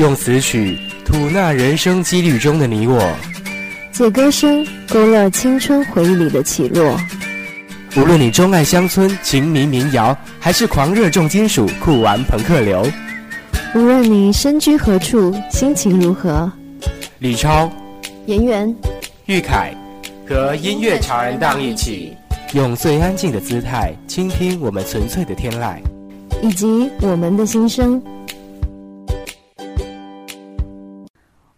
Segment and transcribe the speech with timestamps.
[0.00, 3.14] 用词曲吐纳人生几率中的你我，
[3.92, 6.98] 借歌声勾勒青春回忆里的起落。
[7.94, 12.82] 无论你钟爱乡村情迷民谣，还是狂热重金属酷玩朋克流，
[13.74, 16.50] 无论你身居何处，心情如何，
[17.18, 17.70] 李超、
[18.24, 18.74] 颜源、
[19.26, 19.74] 玉凯
[20.26, 22.16] 和音乐潮人档一起，
[22.54, 25.76] 用最安静的姿态倾听我们纯粹的天籁，
[26.40, 28.02] 以及我们的心声。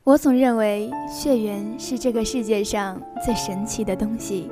[0.05, 4.51] 我总认为血缘是这个世界上最神奇的东西。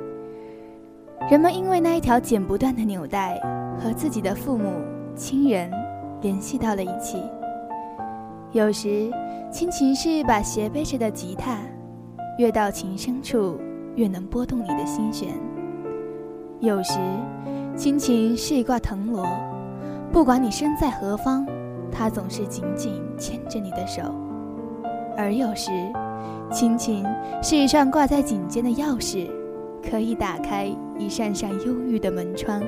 [1.29, 3.37] 人们因为那一条剪不断的纽带，
[3.77, 4.71] 和自己的父母
[5.13, 5.69] 亲人
[6.21, 7.21] 联系到了一起。
[8.53, 9.11] 有时，
[9.51, 11.57] 亲情是一把斜背着的吉他，
[12.37, 13.59] 越到情深处，
[13.95, 15.31] 越能拨动你的心弦；
[16.61, 16.97] 有时，
[17.75, 19.27] 亲情是一挂藤萝，
[20.13, 21.45] 不管你身在何方，
[21.91, 24.01] 它总是紧紧牵着你的手。
[25.17, 25.71] 而有时，
[26.51, 27.05] 亲情
[27.41, 29.29] 是一串挂在颈间的钥匙，
[29.89, 32.61] 可以打开一扇扇忧郁的门窗。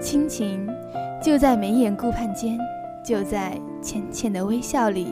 [0.00, 0.68] 亲情
[1.22, 2.58] 就在眉眼顾盼间，
[3.04, 5.08] 就在浅浅的微笑里，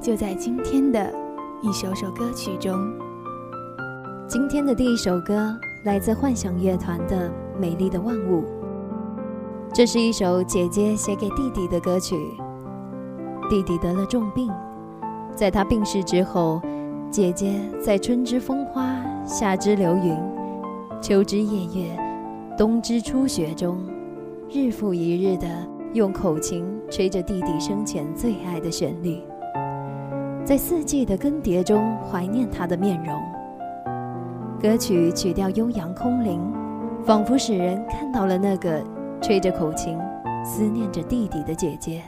[0.00, 1.12] 就在今天的
[1.62, 2.78] 一首首歌曲中。
[4.26, 5.54] 今天的第一首歌
[5.84, 8.42] 来自幻想乐团的《美丽的万物》，
[9.72, 12.16] 这是一首姐姐写给弟弟的歌曲。
[13.50, 14.50] 弟弟得了重病。
[15.34, 16.60] 在他病逝之后，
[17.10, 18.96] 姐姐在春之风花、
[19.26, 20.16] 夏之流云、
[21.00, 21.96] 秋之夜月、
[22.56, 23.78] 冬之初雪中，
[24.48, 25.46] 日复一日地
[25.92, 29.20] 用口琴吹着弟弟生前最爱的旋律，
[30.44, 33.20] 在四季的更迭中怀念他的面容。
[34.60, 36.40] 歌曲曲调悠扬空灵，
[37.04, 38.82] 仿佛使人看到了那个
[39.20, 39.98] 吹着口琴、
[40.44, 42.00] 思念着弟弟的姐姐。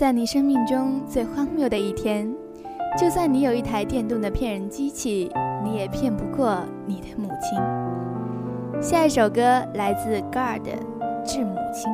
[0.00, 2.34] 在你生命中最荒谬的一天，
[2.98, 5.30] 就算你有一台电动的骗人机器，
[5.62, 7.60] 你也骗不过你的母亲。
[8.80, 9.42] 下一首歌
[9.74, 10.62] 来自 Guard，
[11.22, 11.92] 《致母亲》。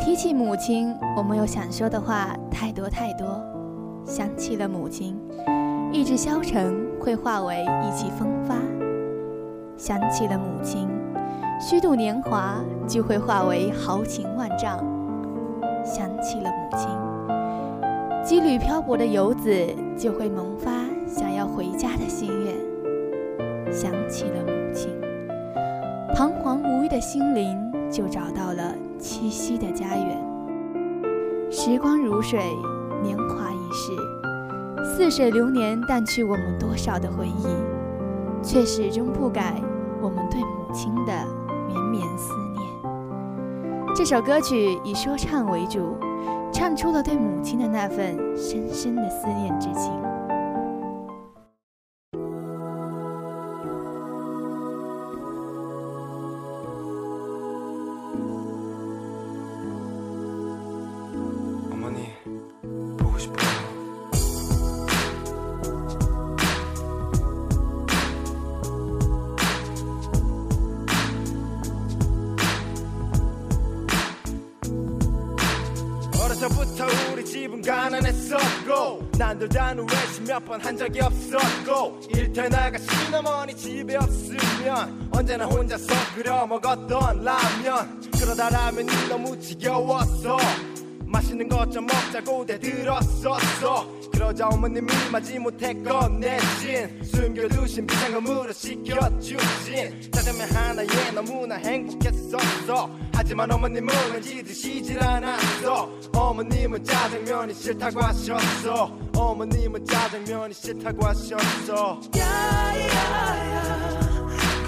[0.00, 3.44] 提起母亲，我们有想说的话太多太多。
[4.06, 5.20] 想起了母亲，
[5.92, 8.54] 意志消沉会化为意气风发；
[9.76, 10.88] 想起了母亲，
[11.60, 12.54] 虚度年华
[12.88, 14.93] 就会化为豪情万丈。
[15.84, 16.88] 想起了母亲，
[18.24, 19.50] 羁旅漂泊的游子
[19.96, 20.70] 就会萌发
[21.06, 22.54] 想要回家的心愿。
[23.70, 24.90] 想起了母亲，
[26.14, 30.18] 彷徨无依的心灵就找到了栖息的家园。
[31.50, 32.40] 时光如水，
[33.02, 37.46] 年华易逝，似水流年淡去我们多少的回忆，
[38.42, 39.60] 却始终不改
[40.00, 41.12] 我们对母亲的
[41.68, 42.32] 绵绵思。
[43.96, 45.96] 这首歌曲以说唱为主，
[46.52, 49.92] 唱出了对母亲的那份深深的思念之情。
[80.34, 88.00] 난들다는 외식 몇번한 적이 없었고 일터에 나가 시어머니 집에 없으면 언제나 혼자서 끓여 먹었던 라면.
[88.18, 90.36] 그러다 라면이 너무 지겨웠어.
[91.06, 97.02] 맛있는 것 좀 먹자고 대들었었어 그러자 어머님이 마지못해 꺼내신.
[97.02, 100.12] 숨겨두신 비상금으로 시켜주신.
[100.12, 102.90] 짜장면 하나에 너무나 행복했었어.
[103.12, 105.90] 하지만 어머님은 왠지 드시질 않았어.
[106.12, 108.96] 어머님은 짜장면이 싫다고 하셨어.
[109.16, 112.00] 어머님은 짜장면이 싫다고 하셨어.
[112.16, 113.84] 야야야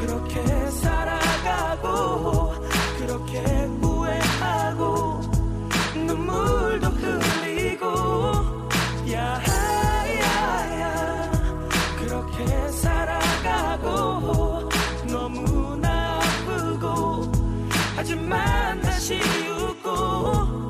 [0.01, 2.53] 그렇게 살아가고
[2.99, 3.39] 그렇게
[3.81, 5.21] 후회하고
[5.95, 8.36] 눈물도 흘리고
[19.15, 20.69] 웃고.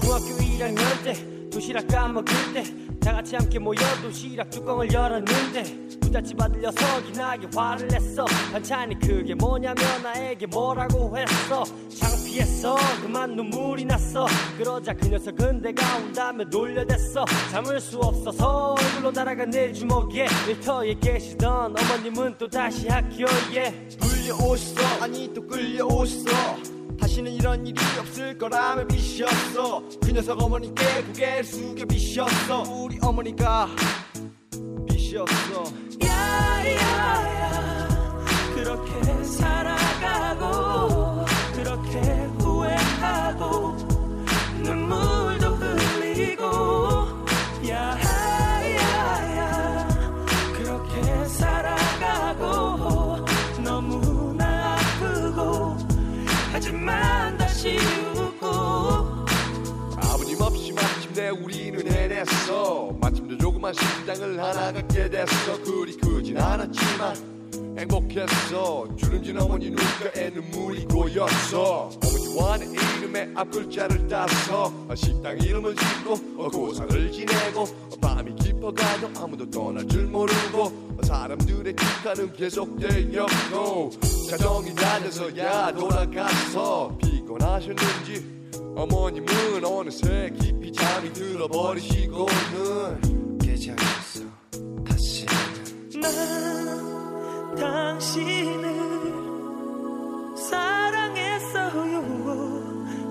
[0.00, 6.60] 중학교 1학년 때 도시락 까먹을 때 다 같이 함께 모여 도시락 뚜껑을 열었는데 부잣집 아들
[6.60, 8.24] 녀석이 나게 화를 냈어.
[8.52, 11.64] 반찬이 그게 뭐냐며 나에게 뭐라고 했어.
[11.98, 12.76] 창피했어.
[13.02, 14.24] 그만 눈물이 났어.
[14.56, 17.24] 그러자 그 녀석은 내가 온다며 놀려댔어.
[17.50, 25.02] 참을 수 없어서 얼굴로 날아간 내 주먹에 일터에 계시던 어머님은 또 다시 학교에 불려오셨어.
[25.02, 26.81] 아니 또 끌려오셨어
[27.12, 29.82] 다시는 이런 일이 없을 거라며 비셨어?
[30.02, 32.62] 그 녀석 어머니께 고개를 숙여 비셨어.
[32.62, 33.68] 우리 어머니가
[34.88, 35.64] 비셨어.
[36.02, 37.31] 야야야
[61.32, 62.96] 우리는 해냈어.
[63.00, 65.62] 마침내 조그만 식당을 하나 갖게 됐어.
[65.62, 67.32] 그리 크진 않았지만
[67.78, 68.86] 행복했어.
[68.96, 71.90] 주름진 어머니 눈가에 눈물이 고였어.
[72.32, 77.66] 어머니와 내 이름의 앞글자를 따서 식당 이름을 짓고 고사를 지내고
[78.00, 83.90] 밤이 깊어가도 아무도 떠날 줄 모르고 사람들의 기타는 계속되었고
[84.30, 88.41] 자정이 낮아서야 돌아가서 피곤하셨는지
[88.76, 92.28] 어머님은 어느새 깊이 잠이 들어버리시고는
[93.38, 94.24] 깨장했어
[94.86, 98.92] 다시는 난 당신을
[100.36, 102.02] 사랑했어요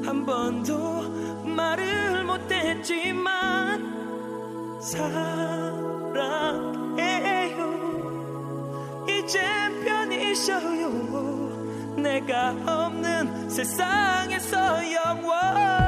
[0.04, 3.92] 한 번도 말을 못했지만
[4.82, 6.52] 사랑해요.
[9.08, 11.51] 이젠 편히 쉬어요
[12.12, 14.58] 내가 없는 세상에서
[14.92, 15.81] 영원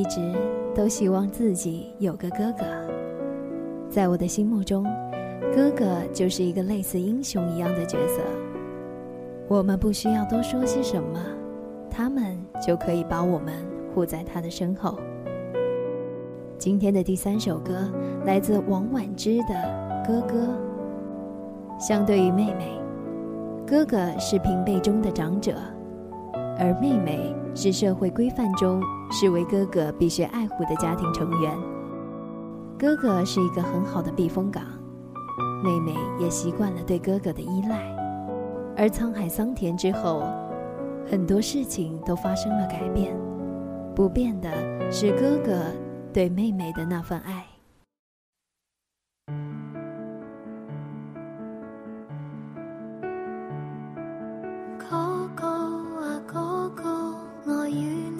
[0.00, 0.18] 一直
[0.74, 2.64] 都希望自己有个哥哥，
[3.90, 4.82] 在我的心目中，
[5.54, 8.22] 哥哥就是一个类似英雄一样的角色。
[9.46, 11.20] 我们不需要多说些什么，
[11.90, 12.34] 他们
[12.66, 13.52] 就可以把我们
[13.94, 14.98] 护在他的身后。
[16.56, 17.92] 今天的第三首歌
[18.24, 19.54] 来自王婉之的
[20.06, 20.46] 《哥哥》。
[21.78, 22.72] 相对于妹妹，
[23.66, 25.52] 哥哥是平辈中的长者，
[26.60, 31.58] 而妹妹是社会规范中视为哥哥必须爱护的家庭成员。
[32.78, 34.62] 哥哥是一个很好的避风港，
[35.64, 37.78] 妹妹也习惯了对哥哥的依赖。
[38.76, 40.22] 而沧海桑田之后，
[41.10, 43.16] 很多事情都发生了改变，
[43.94, 44.50] 不变的
[44.92, 45.62] 是哥哥
[46.12, 47.46] 对妹妹的那份爱。
[54.78, 55.46] 嗰個
[56.32, 56.84] 嗰个
[57.46, 58.19] 爱与。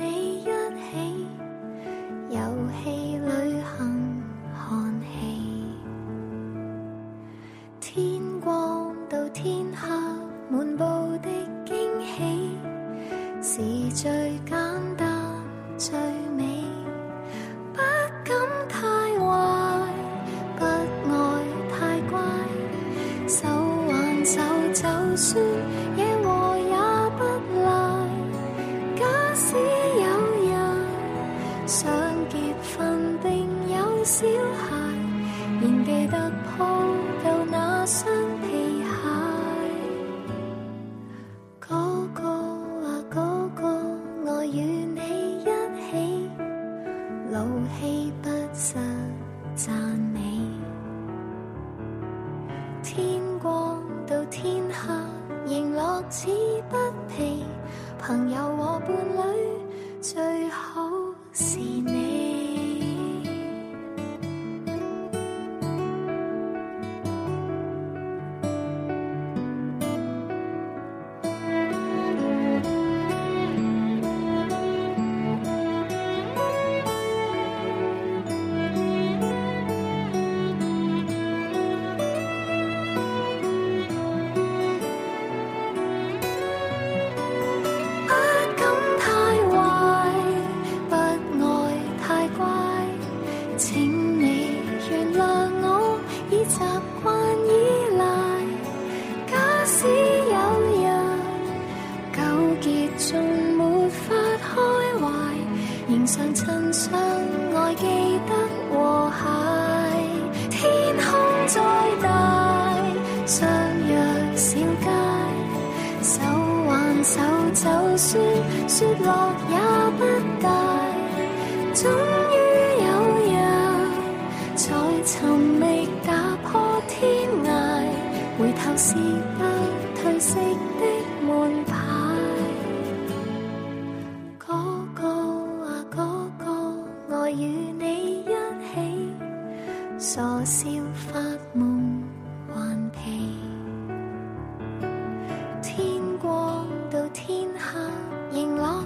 [118.80, 119.39] 雪落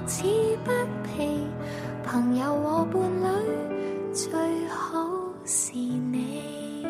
[0.07, 0.23] 此
[0.64, 0.71] 不
[1.03, 1.47] 疲。
[2.03, 4.31] 朋友和伴侣最
[4.69, 5.09] 好
[5.45, 6.87] 是你，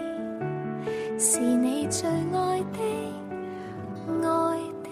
[1.18, 2.80] 是你最爱的，
[4.22, 4.90] 爱的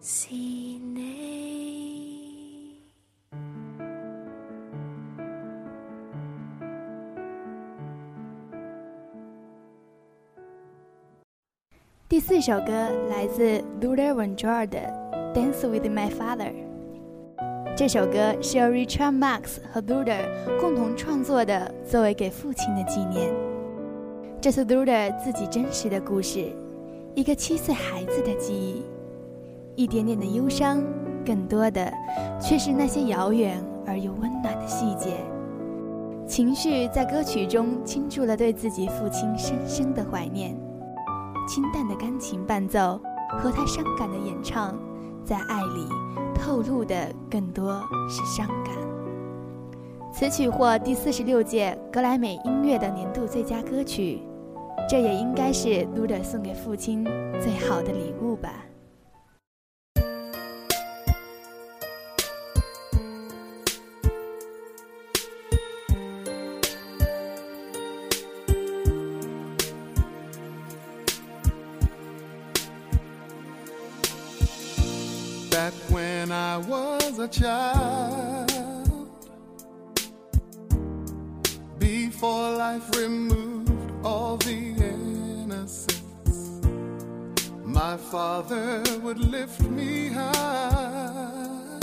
[0.00, 1.14] 是你。
[12.08, 12.72] 第四首歌
[13.10, 15.03] 来自 Lula v e n t u r a 的
[15.34, 16.52] Dance with My Father》。
[17.76, 20.20] 这首歌是由 Richard Marx 和 Duda
[20.60, 23.34] 共同创作的，作为给父亲的纪念。
[24.40, 26.52] 这是 Duda 自己真实的故事，
[27.16, 28.84] 一个七岁孩子的记忆，
[29.74, 30.80] 一点点的忧伤，
[31.26, 31.92] 更多的
[32.40, 35.16] 却是那些遥远而又温暖的细节。
[36.28, 40.56] 情绪在歌曲中倾注了对自己父亲深深的怀念。
[41.48, 43.00] 清淡的钢琴伴奏
[43.40, 44.78] 和他伤感的演唱，
[45.24, 45.88] 在爱里
[46.34, 48.74] 透露的更多是伤感。
[50.12, 54.20] 此曲获第四十六届格莱美音乐的年度最佳歌曲，
[54.88, 57.04] 这也应该是 Luda 送给父亲
[57.40, 58.64] 最好的礼物吧。
[77.40, 79.08] Child,
[81.78, 86.60] before life removed all the innocence,
[87.64, 91.80] my father would lift me high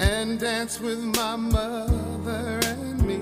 [0.00, 3.20] and dance with my mother and me,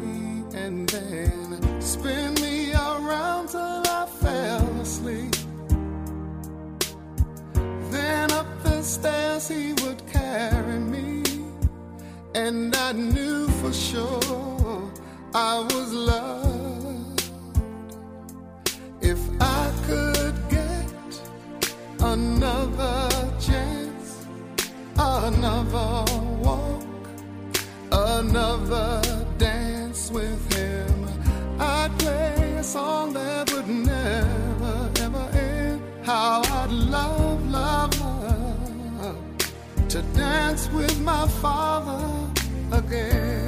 [0.57, 5.37] and then spin me around till I fell asleep.
[7.91, 11.23] Then up the stairs he would carry me,
[12.35, 14.93] and I knew for sure
[15.35, 17.23] I was loved.
[19.01, 21.11] If I could get
[22.15, 22.99] another
[23.49, 24.09] chance,
[24.99, 25.93] another
[26.47, 27.05] walk,
[27.91, 29.01] another
[29.39, 30.95] dance with him,
[31.59, 33.58] I'd play a song that would
[40.39, 42.01] dance with my father
[42.71, 43.48] again.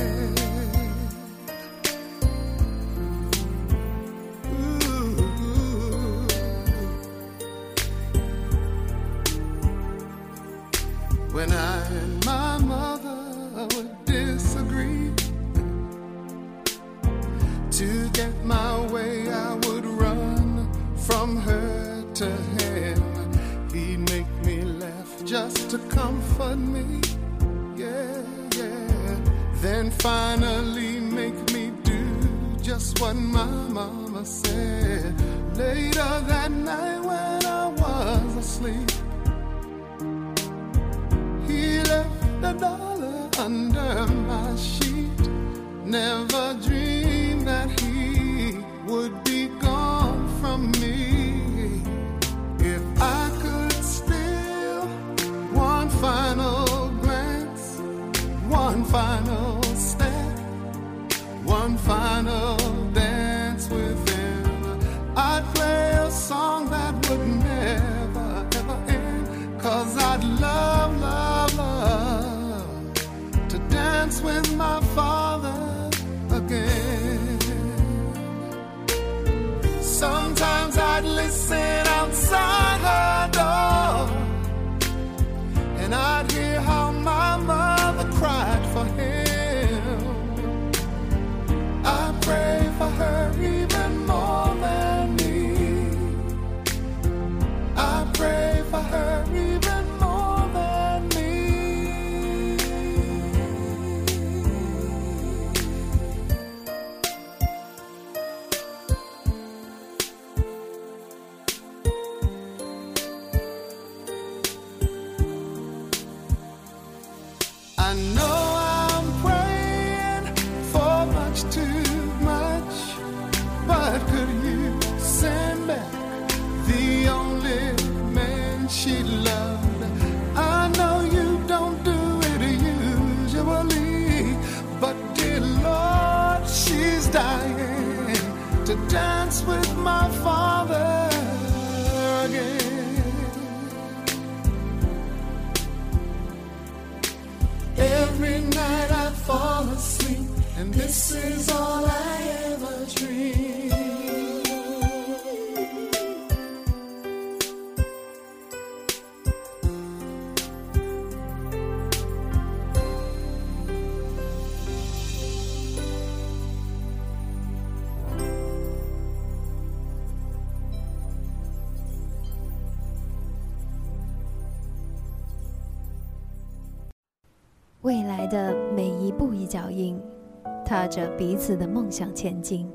[180.65, 182.69] 踏着彼此的梦想前进，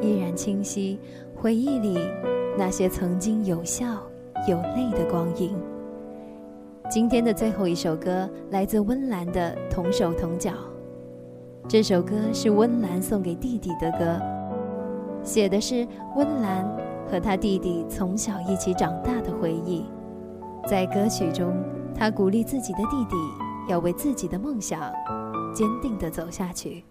[0.00, 0.98] 依然清晰
[1.34, 1.98] 回忆里
[2.58, 3.86] 那些曾经有笑
[4.48, 5.56] 有泪的光阴。
[6.88, 10.50] 今天的最后一首歌来自温岚的《同手同脚》，
[11.66, 14.20] 这首歌是温岚送给弟弟的歌，
[15.24, 16.64] 写的是温岚
[17.10, 19.84] 和他弟弟从小一起长大的回忆。
[20.64, 21.52] 在歌曲中，
[21.92, 23.16] 他鼓励自己的弟弟
[23.68, 24.80] 要为自己的梦想
[25.56, 26.84] 坚定地走下去。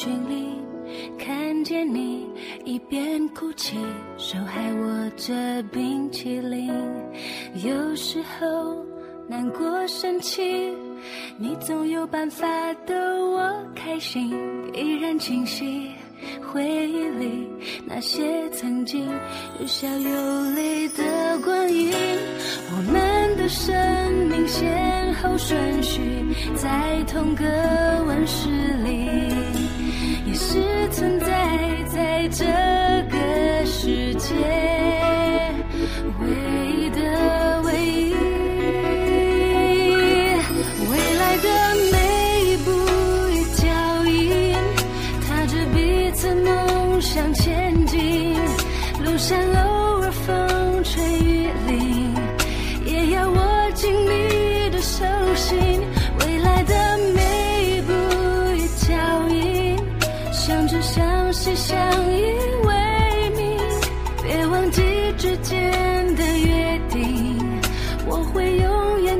[0.00, 0.56] 群里
[1.18, 2.26] 看见你，
[2.64, 3.76] 一边哭泣，
[4.16, 6.72] 手还握着冰淇淋。
[7.62, 8.82] 有时候
[9.28, 10.72] 难过生气，
[11.36, 12.46] 你总有办法
[12.86, 14.30] 逗我开心，
[14.72, 15.90] 依然清晰。
[16.50, 17.46] 回忆里
[17.86, 19.06] 那些曾经
[19.60, 21.92] 有笑有泪的光阴，
[22.72, 23.74] 我们的生
[24.30, 26.00] 命先后顺序
[26.54, 27.44] 在同个
[28.06, 28.48] 温室
[28.82, 29.34] 里，
[30.30, 31.26] 你是存在
[31.92, 32.44] 在这
[33.10, 34.32] 个世界
[36.20, 36.28] 唯
[36.76, 38.14] 一的唯一。
[40.88, 41.48] 未来的
[41.90, 41.96] 每
[42.44, 42.70] 一步
[43.32, 43.66] 一脚
[44.06, 44.54] 印，
[45.26, 48.32] 踏着彼此梦想前进，
[49.04, 49.36] 路上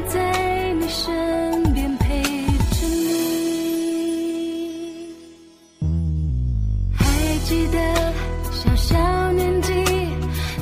[0.09, 3.17] 在你身边陪着你。
[6.95, 7.05] 还
[7.45, 7.79] 记得
[8.51, 9.73] 小小年纪，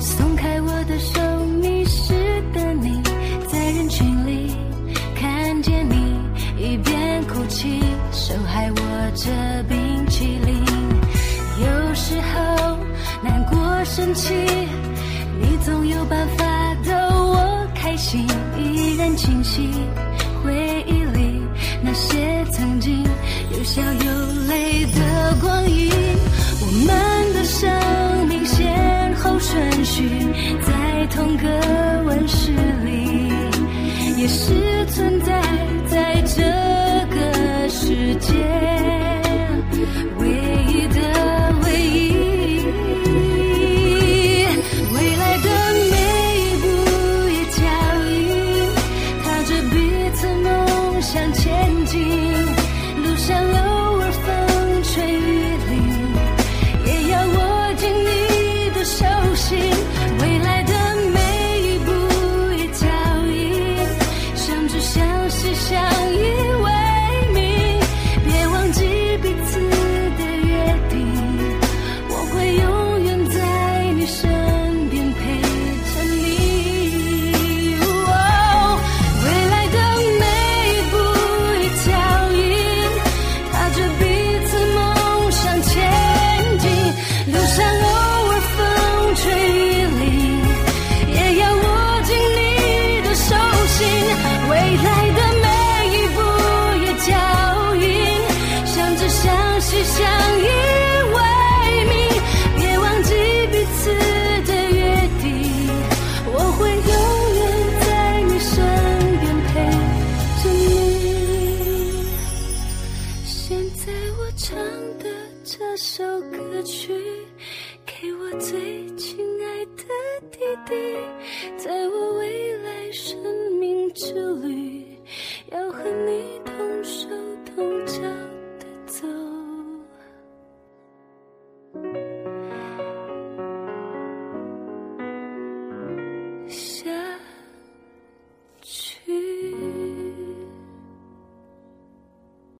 [0.00, 1.20] 松开我的手，
[1.60, 2.14] 迷失
[2.52, 3.02] 的你，
[3.46, 4.56] 在人群里
[5.14, 5.94] 看见你，
[6.58, 7.80] 一边哭泣，
[8.12, 8.76] 手还握
[9.14, 9.30] 着
[9.68, 10.64] 冰淇淋。
[11.60, 12.76] 有时候
[13.22, 14.34] 难过生气，
[15.40, 16.44] 你总有办法
[17.98, 18.24] 心，
[18.56, 19.68] 依然清晰
[20.42, 21.42] 回忆里
[21.82, 23.02] 那些曾经
[23.52, 25.90] 有笑有泪的光阴。
[26.60, 27.68] 我们的生
[28.28, 30.08] 命先后顺序
[30.62, 31.48] 在同个
[32.06, 32.52] 温室
[32.84, 33.32] 里，
[34.16, 35.42] 也是存在